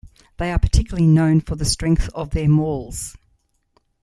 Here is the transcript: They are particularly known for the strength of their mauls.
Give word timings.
They 0.37 0.51
are 0.51 0.57
particularly 0.57 1.05
known 1.07 1.41
for 1.41 1.55
the 1.55 1.63
strength 1.63 2.09
of 2.15 2.31
their 2.31 2.49
mauls. 2.49 3.15